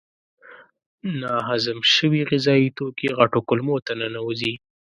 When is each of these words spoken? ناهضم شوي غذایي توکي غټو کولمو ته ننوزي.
ناهضم 1.19 1.79
شوي 1.93 2.21
غذایي 2.29 2.69
توکي 2.77 3.07
غټو 3.17 3.39
کولمو 3.47 3.75
ته 3.85 3.91
ننوزي. 4.01 4.53